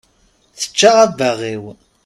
Tečča 0.57 0.91
abbaɣ-iw 1.03 1.65